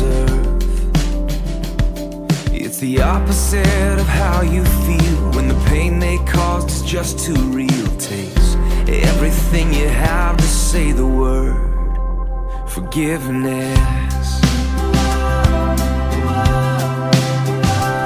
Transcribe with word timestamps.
deserve. 0.00 0.56
It's 2.52 2.78
the 2.78 3.02
opposite 3.02 3.98
of 3.98 4.06
how 4.06 4.42
you 4.42 4.64
feel 4.86 5.30
when 5.32 5.48
the 5.48 5.60
pain 5.66 5.98
they 5.98 6.16
caused 6.18 6.70
is 6.70 6.82
just 6.82 7.18
too 7.18 7.40
real. 7.52 7.86
Takes 7.98 8.54
everything 8.88 9.74
you 9.74 9.88
have 9.88 10.36
to 10.36 10.42
say 10.42 10.92
the 10.92 11.06
word 11.06 11.68
forgiveness. 12.68 14.40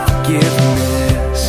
Forgiveness. 0.08 1.40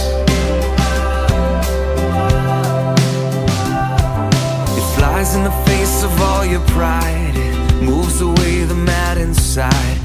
It 4.78 4.86
flies 4.96 5.36
in 5.36 5.44
the 5.44 5.56
face 5.66 6.04
of 6.04 6.22
all 6.22 6.46
your 6.46 6.66
pride. 6.76 7.36
It 7.36 7.84
moves 7.84 8.22
away 8.22 8.64
the 8.66 8.76
mad 8.76 9.18
inside. 9.18 10.05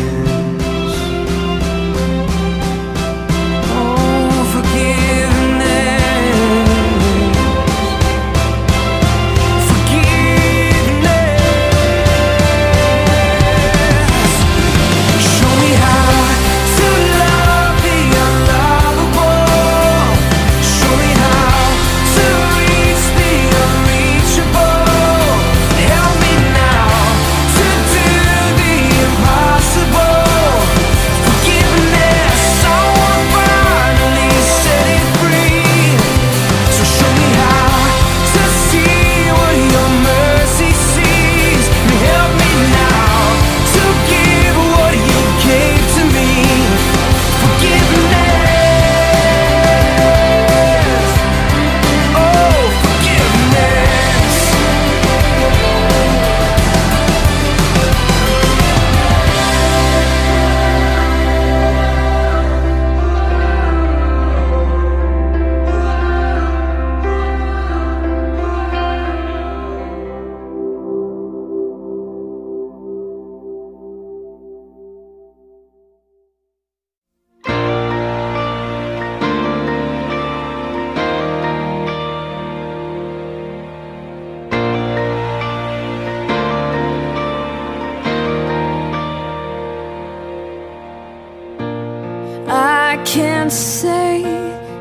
Can't 93.05 93.51
say 93.51 94.21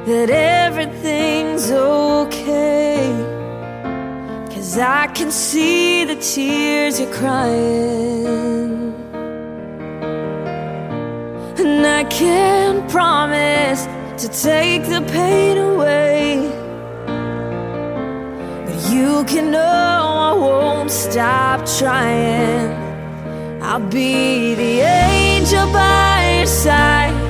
that 0.06 0.30
everything's 0.30 1.70
okay. 1.70 3.08
Cause 4.52 4.78
I 4.78 5.06
can 5.08 5.30
see 5.30 6.04
the 6.04 6.16
tears 6.16 7.00
you're 7.00 7.12
crying. 7.12 8.94
And 11.58 11.86
I 11.86 12.04
can't 12.04 12.88
promise 12.90 13.86
to 14.22 14.28
take 14.28 14.84
the 14.84 15.02
pain 15.12 15.56
away. 15.58 16.50
But 18.66 18.92
you 18.92 19.24
can 19.24 19.50
know 19.50 19.60
I 19.60 20.32
won't 20.32 20.90
stop 20.90 21.66
trying. 21.78 22.70
I'll 23.62 23.80
be 23.88 24.54
the 24.54 24.80
angel 24.80 25.72
by 25.72 26.38
your 26.38 26.46
side. 26.46 27.29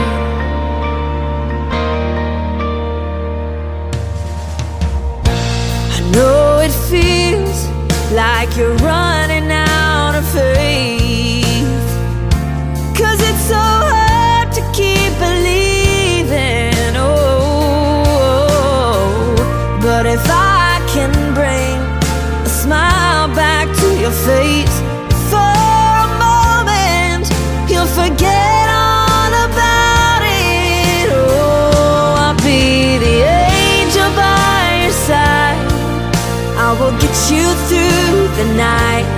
Know 6.11 6.59
it 6.59 6.71
feels 6.71 7.67
like 8.11 8.55
you're 8.57 8.75
running 8.77 9.40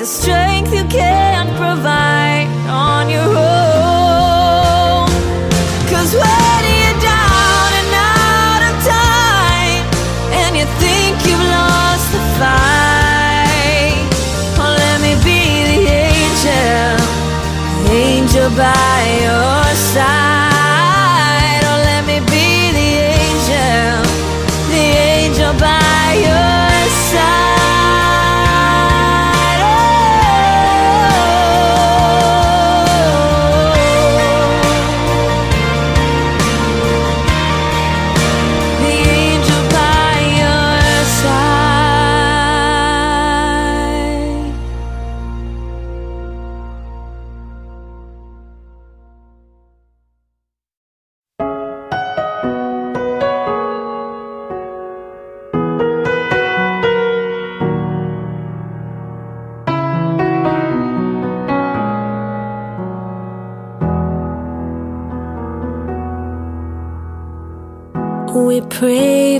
The 0.00 0.06
strength 0.06 0.72
you 0.72 0.82
can't 0.84 1.50
provide 1.60 2.48
on 2.70 3.10
your 3.10 3.28
own. 3.36 5.08
Cause 5.92 6.14
when 6.16 6.62
you're 6.80 7.00
down 7.04 7.70
and 7.80 7.92
out 8.16 8.62
of 8.70 8.74
time, 8.80 9.84
and 10.40 10.56
you 10.56 10.64
think 10.80 11.20
you've 11.28 11.46
lost 11.52 12.06
the 12.16 12.22
fight, 12.40 14.08
oh, 14.56 14.72
let 14.80 14.98
me 15.04 15.12
be 15.20 15.68
the 15.68 15.80
angel, 16.08 16.96
angel 17.92 18.48
by 18.56 19.00
your 19.20 19.69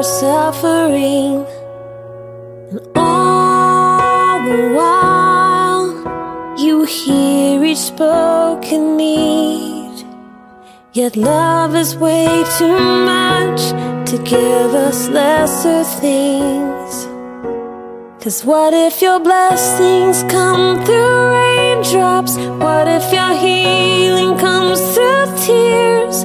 our 0.00 0.04
suffering. 0.04 1.44
And 2.70 2.80
all 2.96 4.38
the 4.48 4.72
while, 4.74 6.56
you 6.58 6.84
hear 6.84 7.62
each 7.62 7.84
spoken 7.92 8.96
need. 8.96 10.06
Yet 10.94 11.16
love 11.16 11.74
is 11.74 11.96
way 11.96 12.44
too 12.56 12.80
much 13.12 13.60
to 14.10 14.16
give 14.24 14.72
us 14.88 15.08
lesser 15.08 15.84
things. 15.84 16.92
Cause 18.22 18.42
what 18.44 18.72
if 18.72 19.02
your 19.02 19.20
blessings 19.20 20.22
come 20.32 20.82
through 20.86 21.16
raindrops? 21.36 22.36
What 22.36 22.88
if 22.88 23.12
your 23.12 23.34
healing 23.34 24.38
comes 24.38 24.80
through 24.94 25.10
tears? 25.44 26.24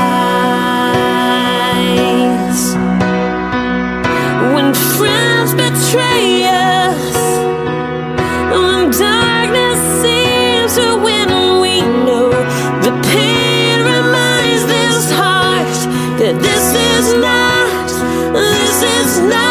This 19.29 19.50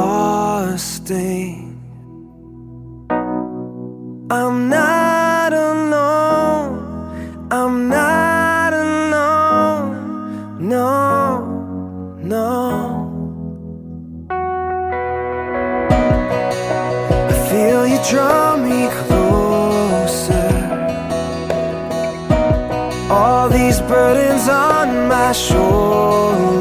I'm 4.28 4.68
not 4.68 5.52
alone, 5.52 6.72
I'm 7.52 7.88
not 7.88 8.72
alone, 8.72 9.92
no, 10.58 10.90
no. 12.34 12.50
I 17.30 17.32
feel 17.48 17.86
you 17.86 17.98
draw 18.10 18.56
me 18.56 18.88
closer. 19.02 20.50
All 23.08 23.48
these 23.48 23.78
burdens 23.82 24.48
on 24.48 25.06
my 25.06 25.30
shoulders. 25.30 26.59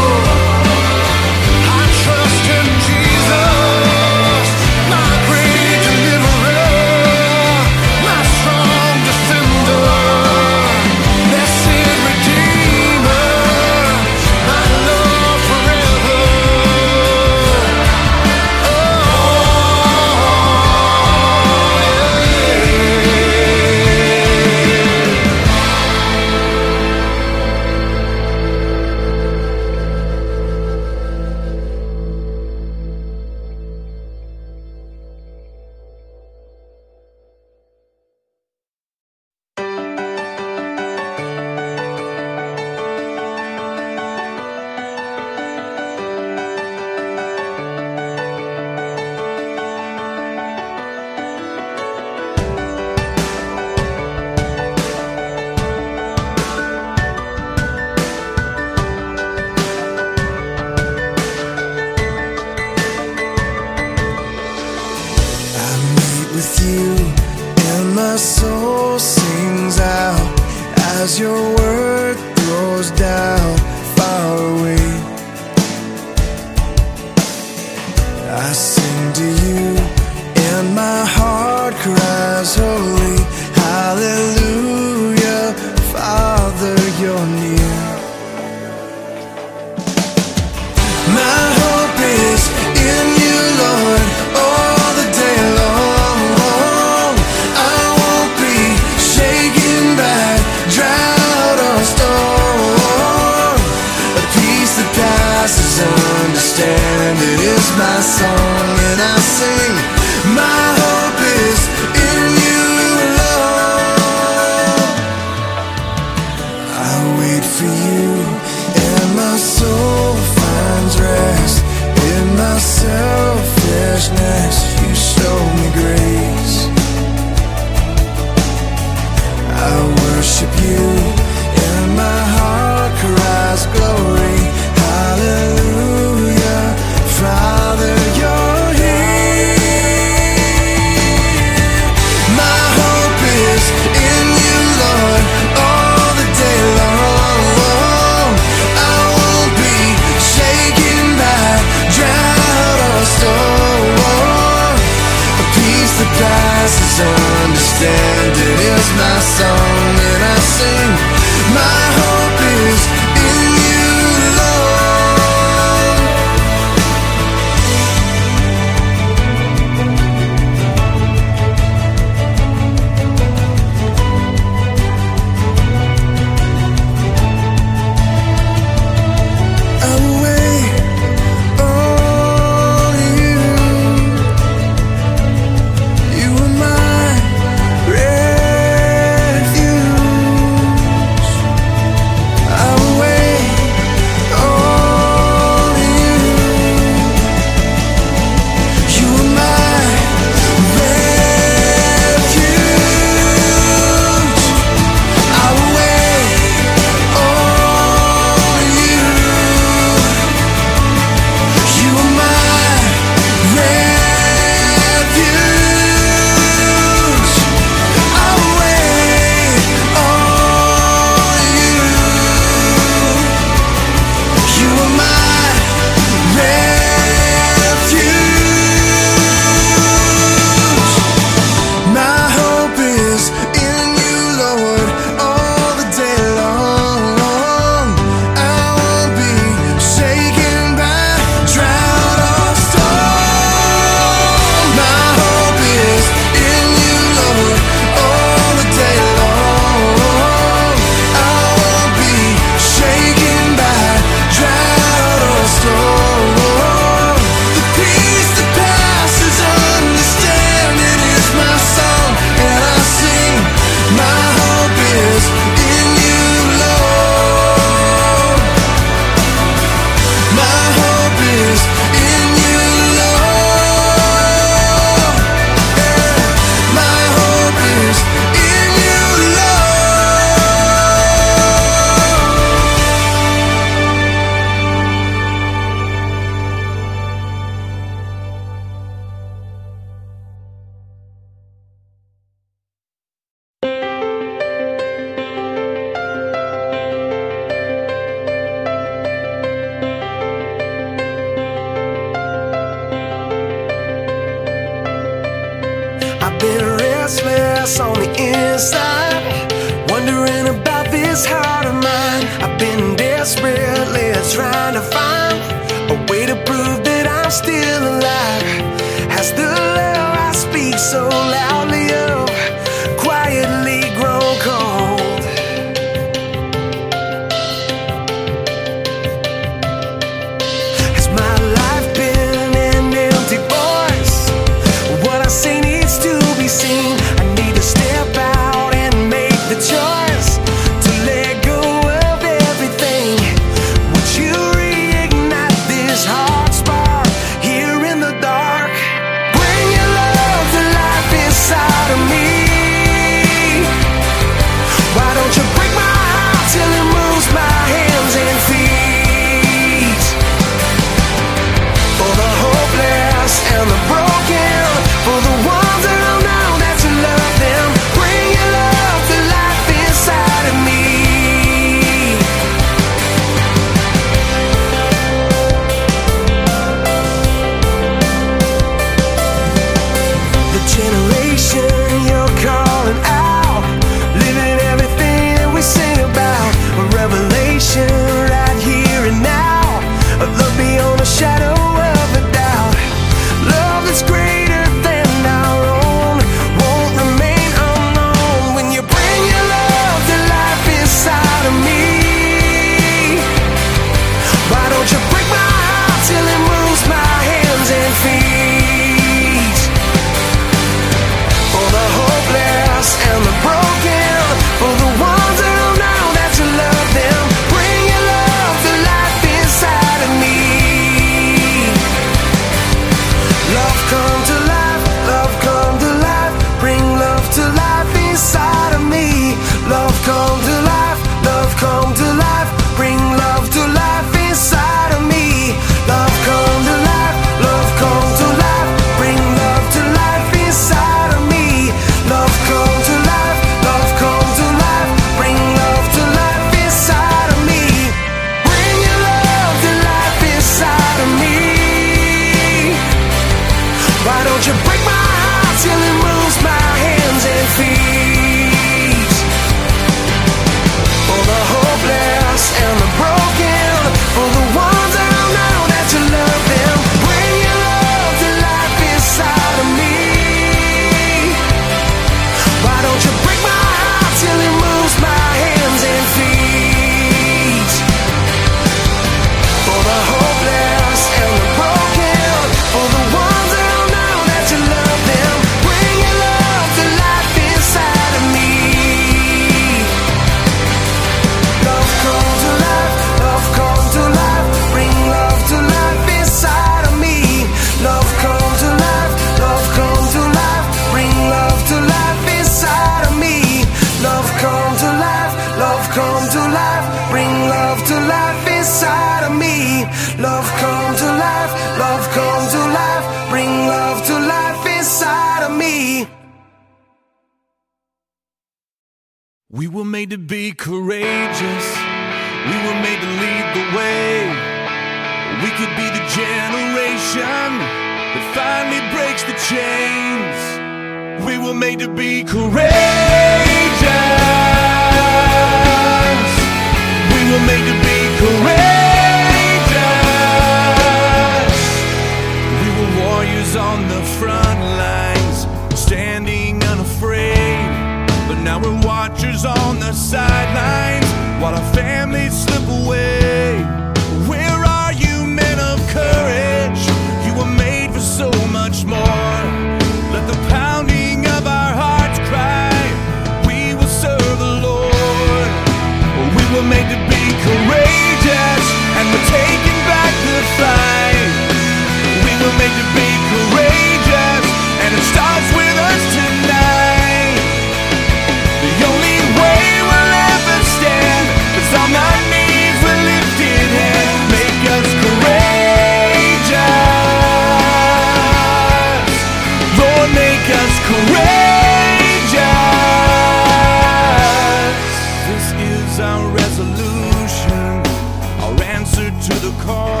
answered 599.02 599.34
to 599.34 599.46
the 599.46 599.62
call. 599.62 600.00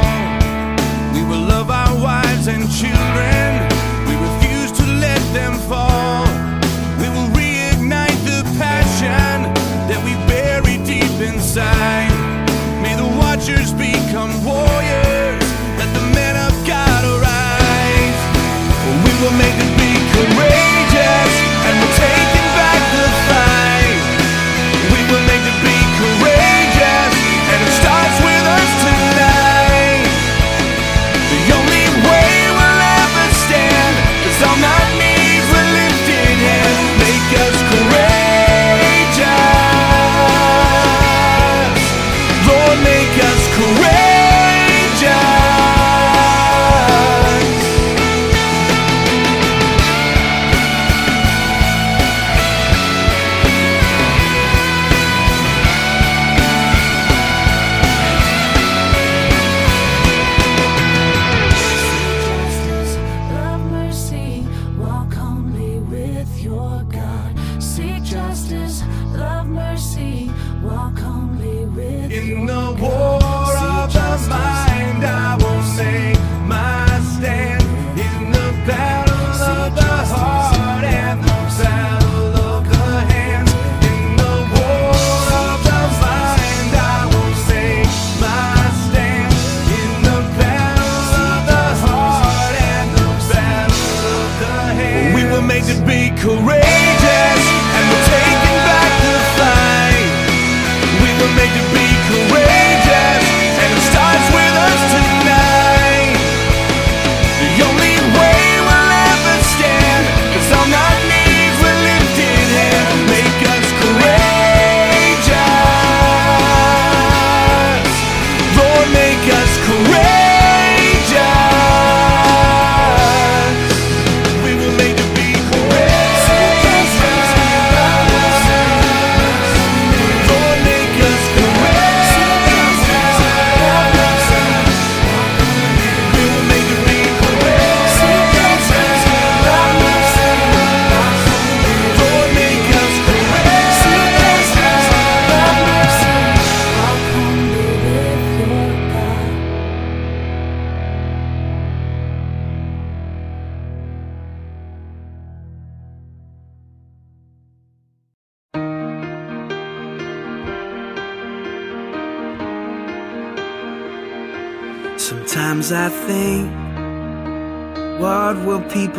We 1.14 1.22
will 1.22 1.44
love 1.46 1.70
our 1.70 1.94
wives 2.00 2.46
and 2.46 2.70
children. 2.70 3.68
We 4.06 4.14
refuse 4.14 4.72
to 4.78 4.86
let 5.00 5.20
them 5.32 5.58
fall. 5.68 6.01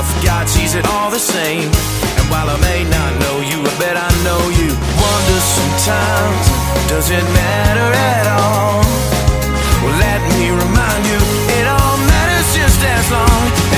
tough 0.00 0.24
guy 0.24 0.44
sees 0.46 0.74
it 0.74 0.86
all 0.86 1.10
the 1.10 1.18
same. 1.18 1.68
And 2.18 2.26
while 2.32 2.48
I 2.48 2.56
may 2.60 2.84
not 2.84 3.10
know 3.20 3.36
you, 3.50 3.58
I 3.60 3.72
bet 3.78 3.96
I 3.96 4.10
know 4.24 4.42
you. 4.48 4.70
Wonder 5.04 5.40
sometimes, 5.58 6.44
does 6.88 7.10
it 7.10 7.24
matter 7.40 7.88
at 8.14 8.26
all? 8.40 8.80
Well, 9.82 9.96
let 10.06 10.20
me 10.32 10.48
remind 10.64 11.02
you, 11.04 11.20
it 11.58 11.66
all 11.68 11.96
matters 12.12 12.48
just 12.56 12.80
as 12.80 13.06
long 13.12 13.69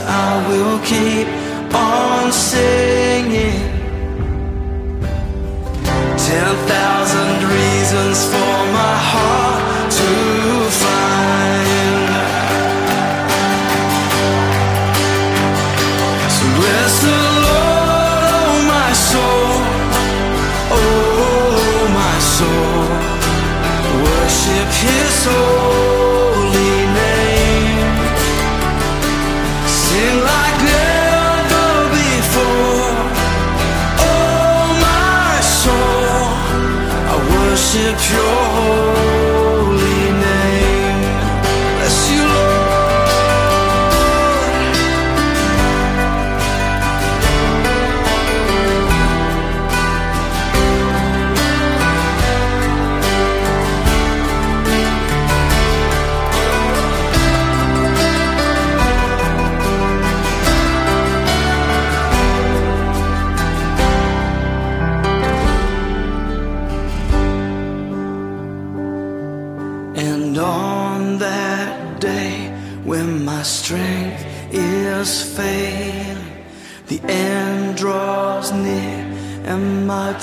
I 0.00 0.48
will 0.48 0.78
keep 0.80 1.28
on 1.74 2.32
singing. 2.32 3.71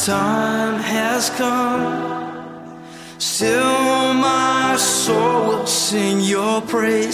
time 0.06 0.80
has 0.80 1.30
come. 1.32 2.80
Still, 3.18 4.14
my 4.14 4.78
soul 4.78 5.48
will 5.48 5.68
sing 5.68 6.22
your 6.22 6.62
praise. 6.62 7.09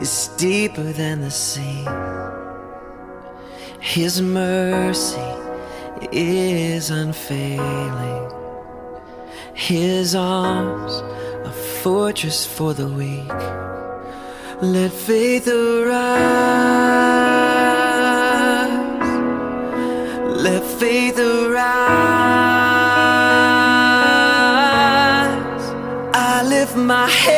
is 0.00 0.28
deeper 0.36 0.92
than 0.92 1.20
the 1.20 1.30
sea. 1.30 1.84
His 3.80 4.20
mercy 4.20 5.20
is 6.12 6.90
unfailing. 6.90 8.30
His 9.54 10.14
arms, 10.14 10.92
a 11.44 11.52
fortress 11.82 12.46
for 12.46 12.74
the 12.74 12.86
weak. 12.86 13.28
Let 14.62 14.92
faith 14.92 15.48
arise. 15.48 16.28
Let 20.42 20.62
faith 20.80 21.18
arise. 21.18 21.68
I 26.14 26.42
lift 26.44 26.76
my 26.76 27.08
head. 27.08 27.37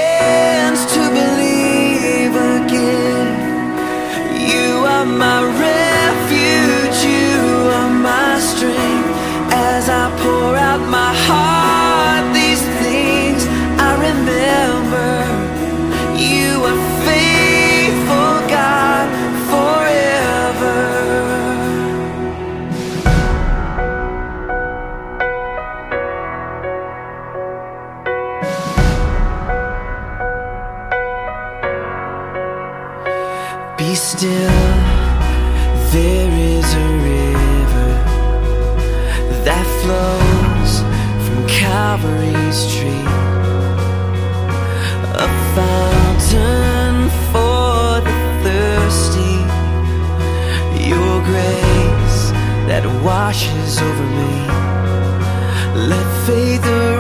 washes 53.31 53.79
over 53.79 54.07
me. 54.19 54.33
Let 55.89 56.27
faith 56.27 56.67
arise. 56.67 57.00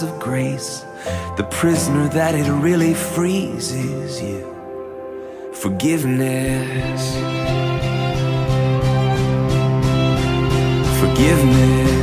of 0.00 0.18
grace. 0.18 0.86
The 1.36 1.46
prisoner 1.50 2.08
that 2.08 2.34
it 2.34 2.50
really 2.50 2.94
frees 2.94 3.72
is 3.72 4.22
you. 4.22 5.52
Forgiveness. 5.52 7.14
Forgiveness. 10.98 12.01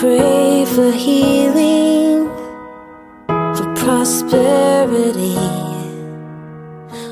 Pray 0.00 0.64
for 0.64 0.90
healing. 0.92 2.26
For 3.56 3.68
prosperity. 3.82 5.36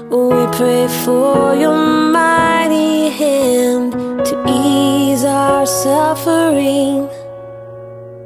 We 0.08 0.40
pray 0.58 0.88
for 1.04 1.54
your 1.54 1.76
mighty 1.76 3.10
hand 3.10 3.92
to 4.24 4.34
ease 4.48 5.22
our 5.22 5.66
suffering. 5.66 7.10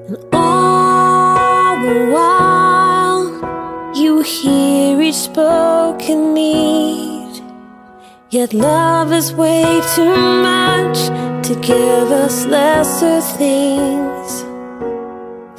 And 0.07 0.19
all 0.33 1.77
the 1.87 1.99
while, 2.15 3.23
you 3.97 4.21
hear 4.21 5.03
each 5.03 5.17
spoken 5.17 6.35
need. 6.35 7.43
Yet 8.31 8.55
love 8.55 9.13
is 9.13 9.33
way 9.33 9.83
too 9.97 10.17
much 10.51 10.99
to 11.49 11.53
give 11.61 12.13
us 12.13 12.47
lesser 12.47 13.21
things. 13.37 13.72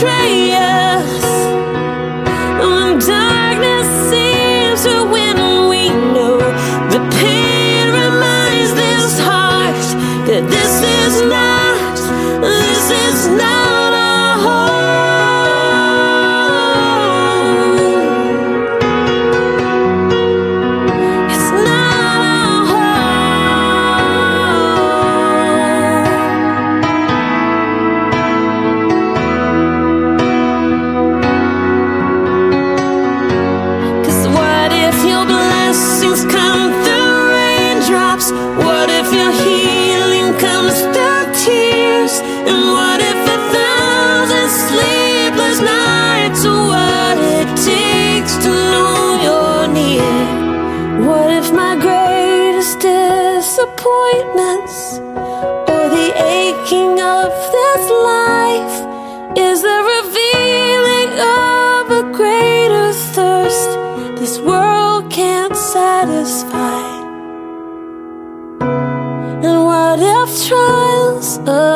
Friends 0.00 0.93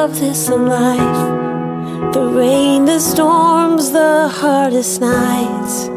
of 0.08 0.20
this 0.20 0.48
life, 0.48 2.12
the 2.14 2.24
rain, 2.34 2.84
the 2.84 2.98
storms, 2.98 3.90
the 3.90 4.28
hardest 4.28 5.00
nights, 5.00 5.88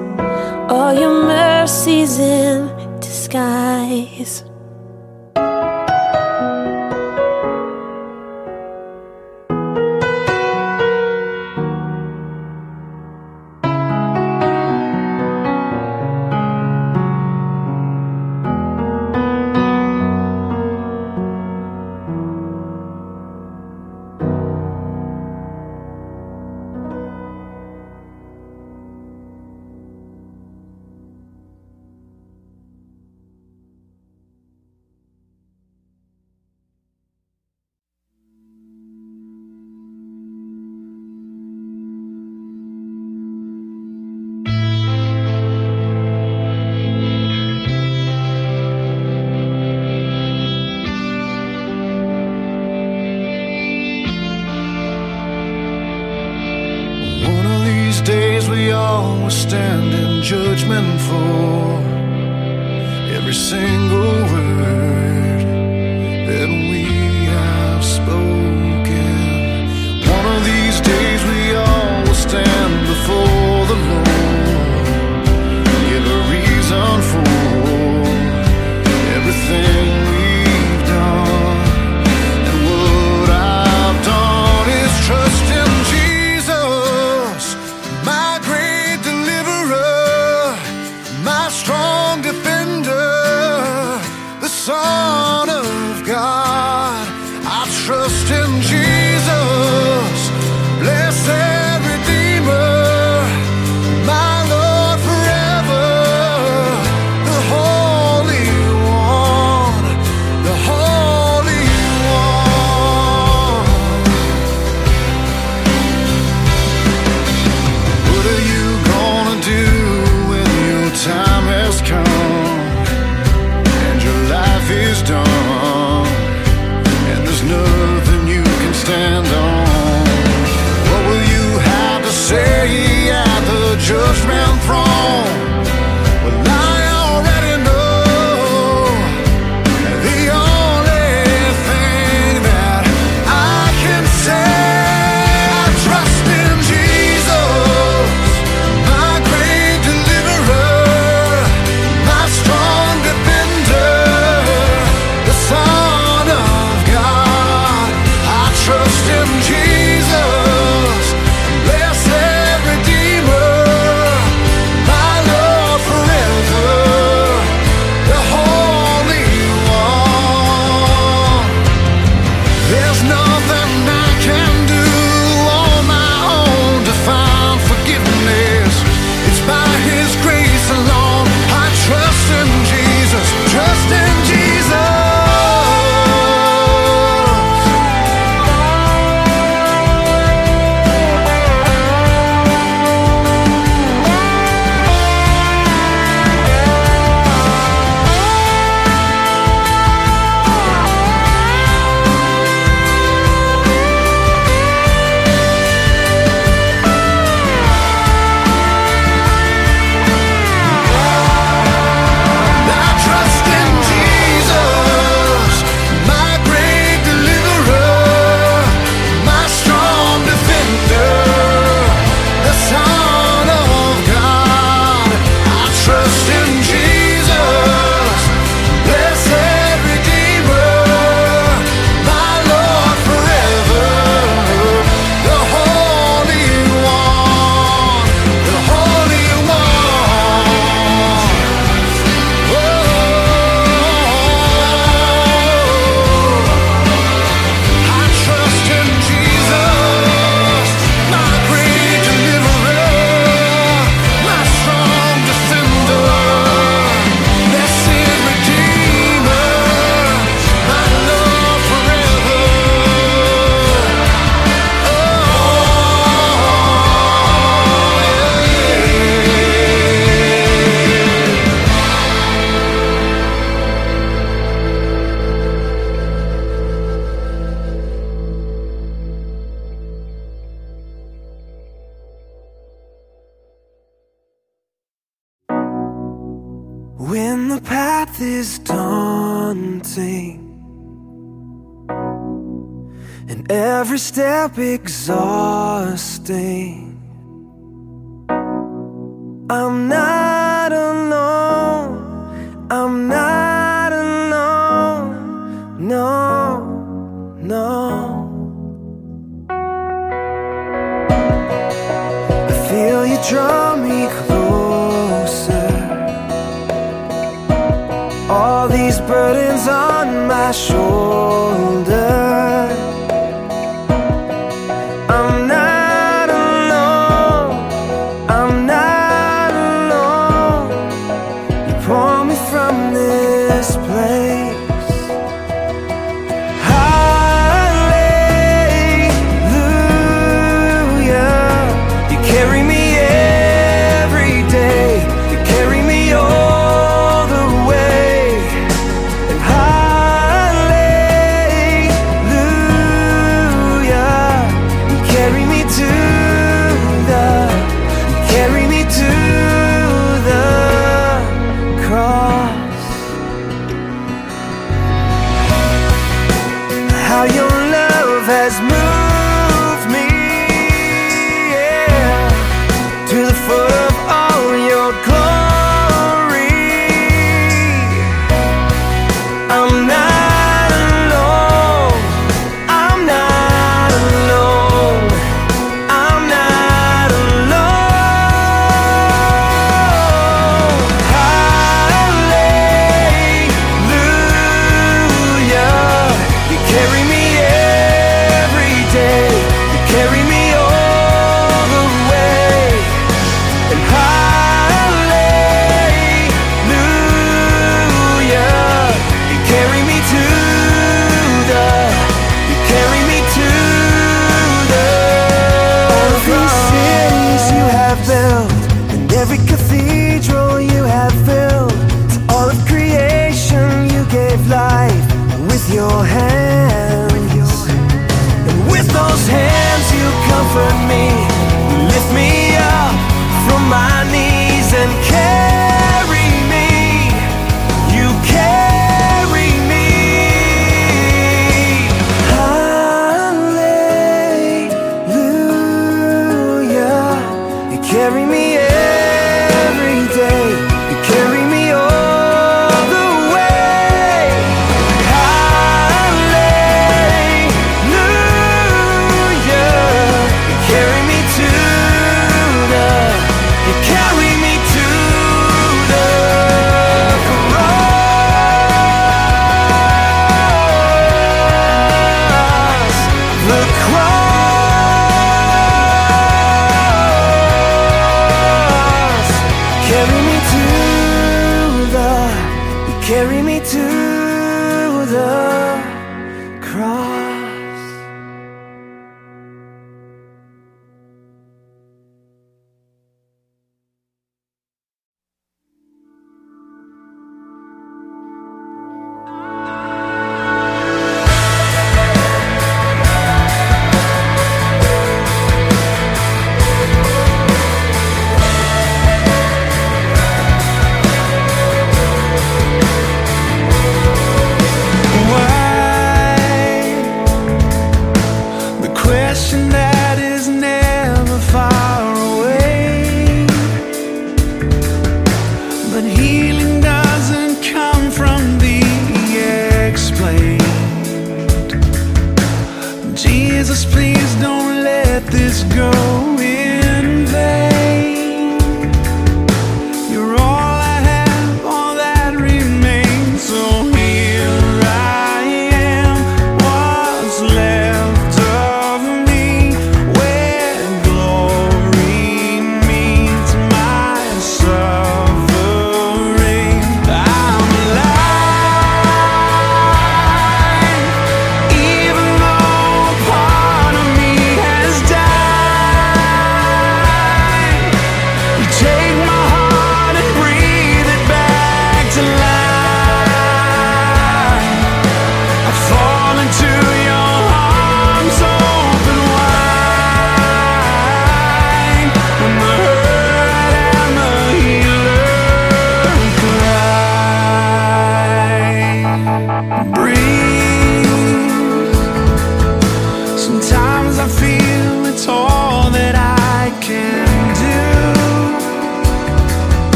All 0.69 0.93
your 0.93 1.23
mercies 1.23 2.19
in 2.19 2.67
disguise? 2.99 4.50